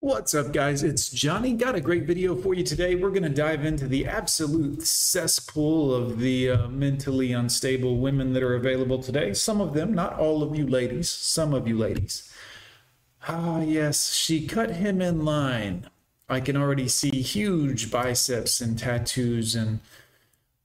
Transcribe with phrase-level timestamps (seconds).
[0.00, 0.84] What's up, guys?
[0.84, 1.54] It's Johnny.
[1.54, 2.94] Got a great video for you today.
[2.94, 8.44] We're going to dive into the absolute cesspool of the uh, mentally unstable women that
[8.44, 9.34] are available today.
[9.34, 12.32] Some of them, not all of you ladies, some of you ladies.
[13.26, 15.90] Ah, yes, she cut him in line.
[16.28, 19.80] I can already see huge biceps and tattoos and.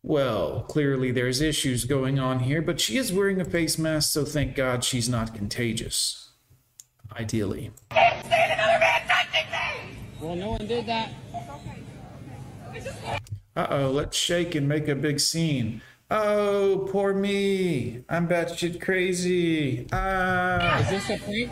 [0.03, 4.25] Well, clearly there's issues going on here, but she is wearing a face mask, so
[4.25, 6.29] thank God she's not contagious.
[7.17, 7.71] Ideally.
[10.23, 11.09] Well, no one did that.
[13.57, 15.81] Uh oh, let's shake and make a big scene.
[16.09, 18.05] Oh, poor me.
[18.07, 19.85] I'm batshit crazy.
[19.91, 21.51] Ah, Is this a prank?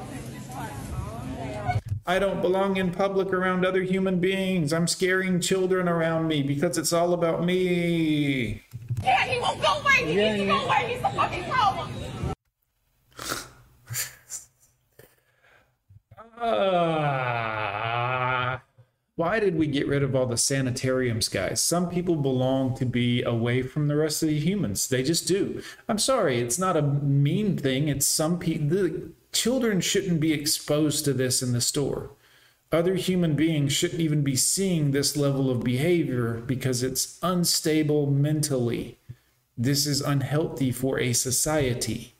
[2.08, 4.72] I don't belong in public around other human beings.
[4.72, 8.64] I'm scaring children around me because it's all about me.
[9.04, 10.06] Yeah, he won't go away.
[10.06, 10.94] He Yeah, needs to go away.
[10.94, 11.92] He's the fucking problem.
[16.44, 18.21] Ah.
[19.22, 21.62] Why did we get rid of all the sanitariums, guys?
[21.62, 24.88] Some people belong to be away from the rest of the humans.
[24.88, 25.62] They just do.
[25.88, 27.88] I'm sorry, it's not a mean thing.
[27.88, 28.70] It's some people.
[28.70, 32.10] The children shouldn't be exposed to this in the store.
[32.72, 38.98] Other human beings shouldn't even be seeing this level of behavior because it's unstable mentally.
[39.56, 42.16] This is unhealthy for a society.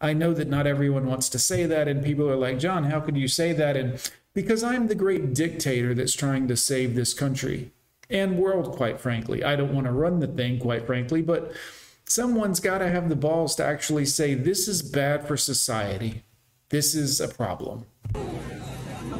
[0.00, 3.00] I know that not everyone wants to say that, and people are like, John, how
[3.00, 3.76] could you say that?
[3.76, 4.00] And
[4.34, 7.72] because I'm the great dictator that's trying to save this country
[8.08, 9.44] and world, quite frankly.
[9.44, 11.52] I don't want to run the thing, quite frankly, but
[12.04, 16.24] someone's got to have the balls to actually say, this is bad for society.
[16.68, 17.86] This is a problem.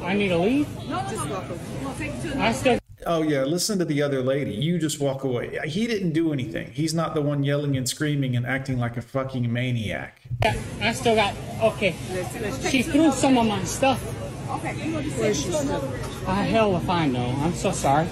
[0.02, 0.68] I need to leave?
[0.88, 2.12] No, just walk away.
[2.38, 2.78] I still.
[3.06, 4.52] Oh, yeah, listen to the other lady.
[4.52, 5.58] You just walk away.
[5.64, 6.70] He didn't do anything.
[6.70, 10.20] He's not the one yelling and screaming and acting like a fucking maniac.
[10.80, 11.34] I still got.
[11.62, 11.94] Okay.
[12.68, 14.02] She threw some of my stuff.
[14.50, 15.94] Okay, you know, just say you don't know.
[16.26, 17.34] Ah, hell if I know.
[17.38, 18.08] I'm so sorry.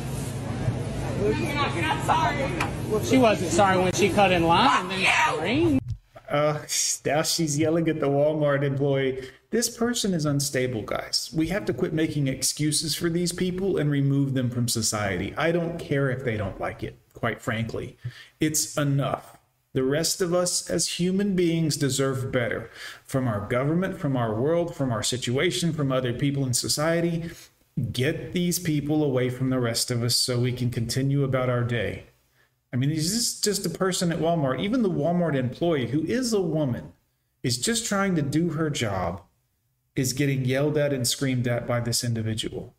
[1.20, 3.04] You're not, you're not sorry.
[3.04, 5.80] She wasn't sorry when she cut in line and then screamed.
[6.28, 6.60] Uh,
[7.04, 9.28] now she's yelling at the Walmart employee.
[9.50, 11.30] This person is unstable, guys.
[11.34, 15.34] We have to quit making excuses for these people and remove them from society.
[15.36, 17.96] I don't care if they don't like it, quite frankly.
[18.40, 19.37] It's enough.
[19.74, 22.70] The rest of us as human beings deserve better
[23.04, 27.30] from our government, from our world, from our situation, from other people in society.
[27.92, 31.62] Get these people away from the rest of us so we can continue about our
[31.62, 32.04] day.
[32.72, 34.60] I mean, is this just a person at Walmart?
[34.60, 36.92] Even the Walmart employee, who is a woman,
[37.42, 39.22] is just trying to do her job,
[39.94, 42.74] is getting yelled at and screamed at by this individual.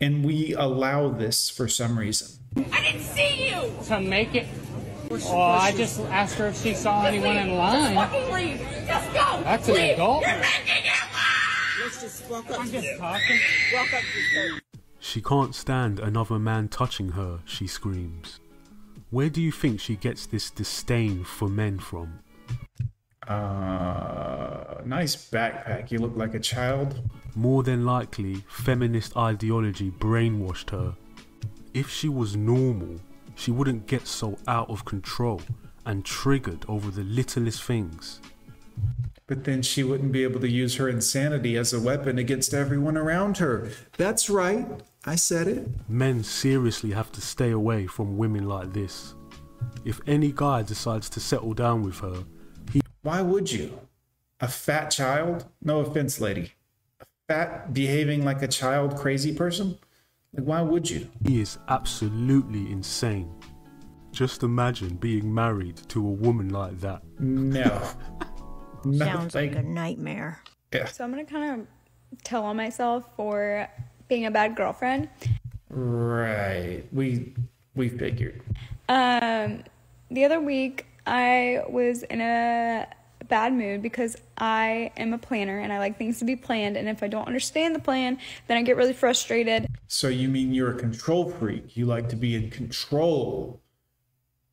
[0.00, 2.28] And we allow this for some reason.
[2.72, 3.72] I didn't see you.
[3.84, 4.46] To make it.
[5.20, 7.94] Well, I just asked her if she saw anyone in Just line.
[7.94, 8.58] fucking leave.
[8.86, 9.42] Just go.
[9.44, 10.22] That's an adult.
[10.22, 11.82] You're making it loud.
[11.82, 12.98] Let's just walk up I'm to just them.
[12.98, 13.40] talking.
[13.74, 14.60] Walk up to them.
[15.00, 18.40] She can't stand another man touching her, she screams.
[19.10, 22.20] Where do you think she gets this disdain for men from?
[23.28, 25.90] Uh, nice backpack.
[25.90, 27.00] You look like a child.
[27.34, 30.94] More than likely, feminist ideology brainwashed her.
[31.74, 33.00] If she was normal,
[33.34, 35.42] she wouldn't get so out of control
[35.84, 38.20] and triggered over the littlest things.
[39.26, 42.96] But then she wouldn't be able to use her insanity as a weapon against everyone
[42.96, 43.70] around her.
[43.96, 44.66] That's right.
[45.04, 45.68] I said it.
[45.88, 49.14] Men seriously have to stay away from women like this.
[49.84, 52.24] If any guy decides to settle down with her,
[52.72, 52.82] he.
[53.02, 53.78] Why would you?
[54.40, 55.46] A fat child?
[55.62, 56.52] No offense, lady.
[57.00, 59.78] A fat, behaving like a child, crazy person?
[60.34, 61.08] Like, why would you?
[61.26, 63.30] he is absolutely insane.
[64.12, 67.02] Just imagine being married to a woman like that.
[67.18, 67.82] No.
[68.84, 70.42] no Sounds like a nightmare.
[70.72, 70.86] yeah.
[70.86, 71.66] So I'm gonna kind of
[72.24, 73.68] tell on myself for
[74.08, 75.08] being a bad girlfriend.
[75.70, 76.84] Right.
[76.92, 77.34] We
[77.74, 78.42] we figured.
[78.88, 79.64] Um,
[80.10, 82.86] the other week I was in a
[83.32, 86.76] bad mood because I am a planner and I like things to be planned.
[86.76, 89.68] And if I don't understand the plan, then I get really frustrated.
[89.88, 91.74] So you mean you're a control freak?
[91.74, 93.62] You like to be in control.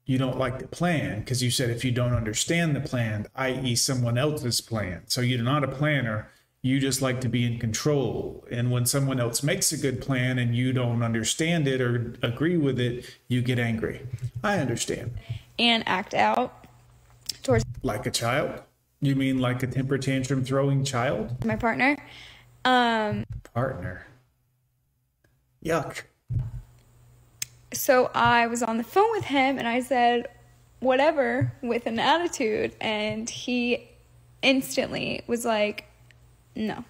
[0.05, 3.75] You don't like the plan because you said if you don't understand the plan, i.e.,
[3.75, 5.01] someone else's plan.
[5.07, 6.29] So you're not a planner.
[6.61, 8.45] You just like to be in control.
[8.49, 12.55] And when someone else makes a good plan and you don't understand it or agree
[12.57, 14.07] with it, you get angry.
[14.41, 15.11] I understand.
[15.59, 16.65] and act out
[17.43, 18.61] towards Like a child?
[19.01, 21.45] You mean like a temper tantrum throwing child?
[21.45, 21.97] my partner.
[22.65, 24.05] Um, Partner.
[25.63, 26.03] Yuck.
[27.73, 30.27] so I was on the phone with him and I said,
[30.79, 32.75] whatever, with an attitude.
[32.81, 33.89] And he
[34.41, 35.85] instantly was like,
[36.55, 36.83] no.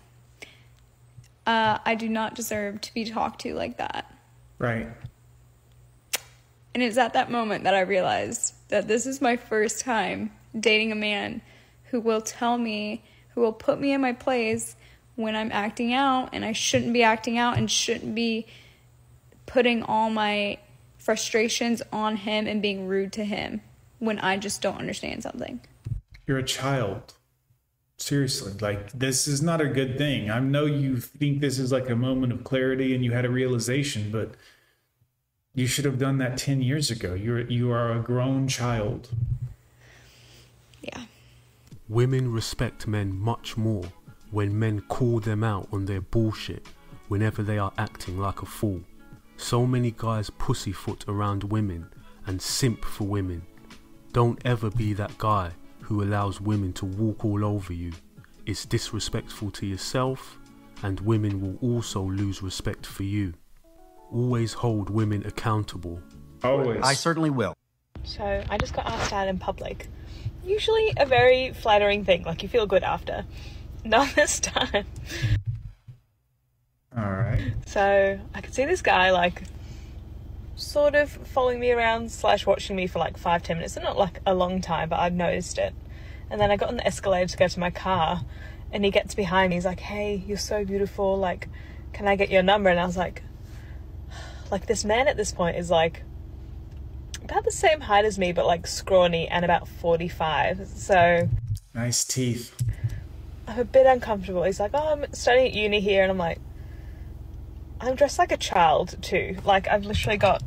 [1.46, 4.12] uh, I do not deserve to be talked to like that.
[4.58, 4.88] Right.
[6.74, 10.92] And it's at that moment that I realized that this is my first time dating
[10.92, 11.42] a man
[11.92, 14.76] who will tell me, who will put me in my place
[15.16, 18.48] when I'm acting out and I shouldn't be acting out and shouldn't be
[19.46, 20.58] putting all my
[20.98, 23.62] frustrations on him and being rude to him
[24.00, 25.60] when I just don't understand something.
[26.28, 27.14] You're a child.
[27.98, 30.32] Seriously, like this is not a good thing.
[30.32, 33.30] I know you think this is like a moment of clarity and you had a
[33.30, 34.36] realization, but
[35.54, 37.14] you should have done that 10 years ago.
[37.14, 39.10] You're you are a grown child.
[41.90, 41.96] Yeah.
[41.96, 43.84] Women respect men much more
[44.32, 46.68] when men call them out on their bullshit
[47.08, 48.82] whenever they are acting like a fool.
[49.38, 51.90] So many guys pussyfoot around women
[52.28, 53.42] and simp for women.
[54.14, 55.52] Don't ever be that guy
[55.82, 57.92] who allows women to walk all over you.
[58.46, 60.38] It's disrespectful to yourself,
[60.84, 63.34] and women will also lose respect for you.
[64.12, 66.02] Always hold women accountable.
[66.44, 66.82] Always.
[66.84, 67.54] I certainly will.
[68.10, 69.88] So I just got asked out in public.
[70.44, 73.26] Usually a very flattering thing, like you feel good after.
[73.86, 74.86] Not this time.
[76.98, 77.54] All right.
[77.68, 79.44] So I could see this guy like
[80.56, 83.76] sort of following me around slash watching me for like five, ten minutes.
[83.76, 85.74] So not like a long time, but I'd noticed it.
[86.30, 88.26] And then I got on the escalator to go to my car
[88.72, 91.48] and he gets behind me, he's like, Hey, you're so beautiful, like,
[91.94, 92.70] can I get your number?
[92.70, 93.24] And I was like
[94.52, 96.04] like this man at this point is like
[97.30, 100.68] about the same height as me, but like scrawny and about 45.
[100.68, 101.30] So
[101.74, 102.56] Nice teeth.
[103.48, 104.44] I'm a bit uncomfortable.
[104.44, 106.04] He's like, Oh, I'm studying at uni here.
[106.04, 106.40] And I'm like,
[107.82, 109.38] I'm dressed like a child too.
[109.46, 110.44] Like, I've literally got,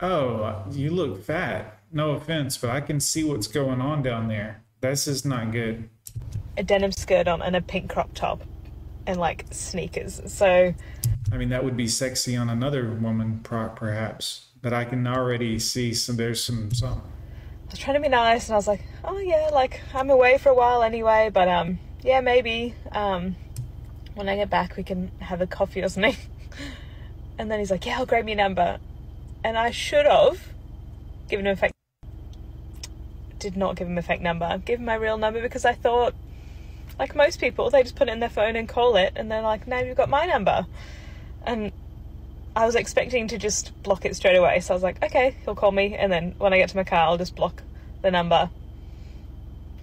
[0.00, 1.80] Oh, you look fat.
[1.92, 4.62] No offense, but I can see what's going on down there.
[4.80, 5.88] This is not good.
[6.56, 8.42] a denim skirt on and a pink crop top
[9.06, 10.20] and like sneakers.
[10.26, 10.74] So
[11.32, 14.46] I mean, that would be sexy on another woman, perhaps.
[14.64, 16.16] But I can already see some.
[16.16, 17.02] There's some some.
[17.68, 20.38] I was trying to be nice and I was like, oh yeah, like I'm away
[20.38, 23.36] for a while anyway, but um, yeah, maybe um,
[24.14, 26.16] when I get back we can have a coffee or something.
[27.38, 28.78] and then he's like, yeah, I'll grab your number.
[29.44, 30.48] And I should have
[31.28, 31.72] given him a fake.
[33.38, 34.62] Did not give him a fake number.
[34.64, 36.14] Give him my real number because I thought,
[36.98, 39.42] like most people, they just put it in their phone and call it, and they're
[39.42, 40.64] like, now you've got my number.
[41.42, 41.70] And
[42.56, 44.60] I was expecting to just block it straight away.
[44.60, 45.96] So I was like, okay, he'll call me.
[45.96, 47.62] And then when I get to my car, I'll just block
[48.02, 48.48] the number.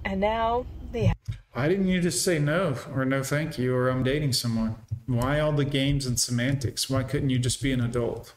[0.06, 1.14] And now, yeah.
[1.54, 4.78] Why didn't you just say no or no thank you or I'm dating someone?
[5.06, 6.90] Why all the games and semantics?
[6.90, 8.36] Why couldn't you just be an adult?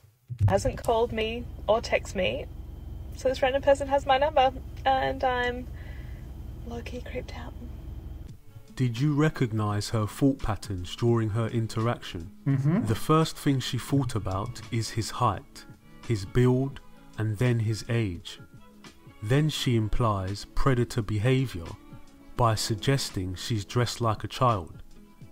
[0.48, 2.46] Hasn't called me or text me.
[3.16, 4.52] So this random person has my number.
[4.84, 5.68] And I'm
[6.66, 7.53] low key creeped out.
[8.76, 12.32] Did you recognize her thought patterns during her interaction?
[12.44, 12.86] Mm-hmm.
[12.86, 15.64] The first thing she thought about is his height,
[16.08, 16.80] his build,
[17.16, 18.40] and then his age.
[19.22, 21.66] Then she implies predator behavior
[22.36, 24.82] by suggesting she's dressed like a child,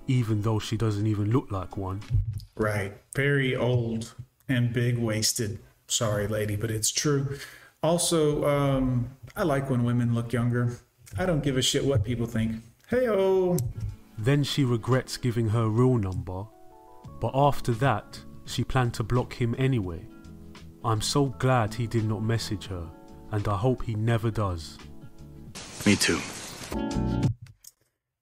[0.07, 2.01] even though she doesn't even look like one.
[2.57, 2.93] Right.
[3.17, 4.15] Very old
[4.49, 5.59] and big waisted.
[5.89, 7.37] Sorry, lady, but it's true.
[7.83, 10.77] Also, um, I like when women look younger.
[11.19, 12.63] I don't give a shit what people think.
[12.93, 13.57] Hey, oh.
[14.19, 16.45] Then she regrets giving her real number,
[17.21, 20.05] but after that, she planned to block him anyway.
[20.85, 22.87] I'm so glad he did not message her,
[23.31, 24.77] and I hope he never does.
[25.87, 26.21] Me too.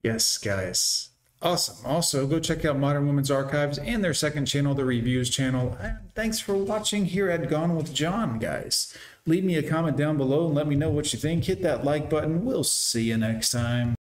[0.05, 1.09] Yes, guys.
[1.43, 1.85] Awesome.
[1.85, 5.77] Also, go check out Modern Women's Archives and their second channel, the Reviews channel.
[5.81, 8.97] And thanks for watching here at Gone with John, guys.
[9.27, 11.43] Leave me a comment down below and let me know what you think.
[11.43, 12.45] Hit that like button.
[12.45, 13.97] We'll see you next time.